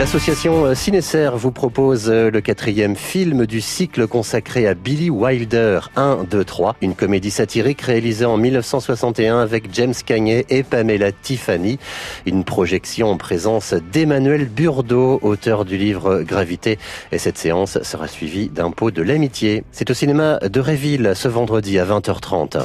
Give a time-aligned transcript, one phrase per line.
[0.00, 6.42] L'association Cinécer vous propose le quatrième film du cycle consacré à Billy Wilder 1, 2,
[6.42, 11.78] 3, une comédie satirique réalisée en 1961 avec James Cagney et Pamela Tiffany,
[12.24, 16.78] une projection en présence d'Emmanuel Burdeau, auteur du livre Gravité,
[17.12, 19.64] et cette séance sera suivie d'un pot de l'amitié.
[19.70, 22.62] C'est au cinéma de Réville ce vendredi à 20h30.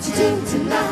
[0.00, 0.89] To do tonight.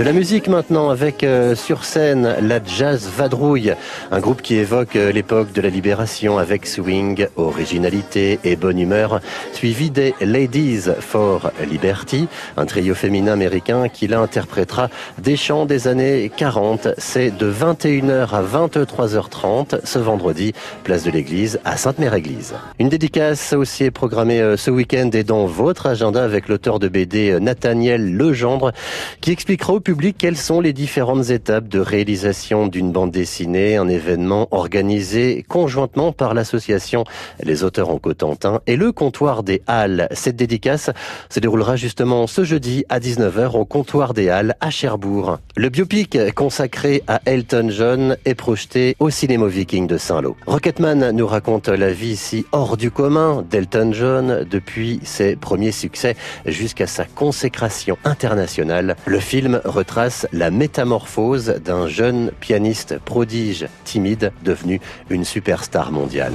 [0.00, 3.74] De la musique maintenant avec euh, sur scène la Jazz Vadrouille,
[4.10, 9.20] un groupe qui évoque euh, l'époque de la libération avec swing, originalité et bonne humeur,
[9.52, 16.32] suivi des Ladies for Liberty, un trio féminin américain qui l'interprétera des chants des années
[16.34, 16.88] 40.
[16.96, 22.54] C'est de 21h à 23h30 ce vendredi, place de l'église à Sainte-Mère-Église.
[22.78, 26.88] Une dédicace aussi est programmée euh, ce week-end et dans votre agenda avec l'auteur de
[26.88, 28.72] BD Nathaniel Legendre
[29.20, 29.80] qui expliquera au
[30.18, 36.32] quelles sont les différentes étapes de réalisation d'une bande dessinée, un événement organisé conjointement par
[36.32, 37.04] l'association
[37.42, 40.08] Les auteurs en Cotentin et le comptoir des Halles?
[40.12, 40.90] Cette dédicace
[41.28, 45.38] se déroulera justement ce jeudi à 19h au comptoir des Halles à Cherbourg.
[45.56, 50.36] Le biopic consacré à Elton John est projeté au Cinéma Viking de Saint-Lô.
[50.46, 56.16] Rocketman nous raconte la vie ici hors du commun d'Elton John depuis ses premiers succès
[56.46, 58.96] jusqu'à sa consécration internationale.
[59.06, 66.34] Le film retrace la métamorphose d'un jeune pianiste prodige timide devenu une superstar mondiale.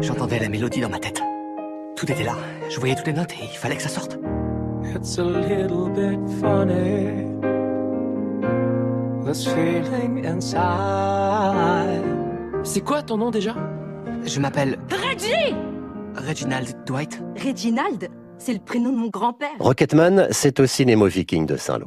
[0.00, 1.22] J'entendais la mélodie dans ma tête.
[1.96, 2.36] Tout était là.
[2.70, 4.18] Je voyais toutes les notes et il fallait que ça sorte.
[4.94, 7.24] It's a little bit funny.
[9.24, 12.02] This feeling inside.
[12.62, 13.54] C'est quoi ton nom déjà?
[14.24, 15.54] Je m'appelle Reggie
[16.16, 17.20] Reginald Dwight.
[17.44, 18.08] Reginald?
[18.46, 19.48] C'est le prénom de mon grand-père.
[19.58, 21.82] Rocketman, c'est au cinéma viking de Saint-Lô.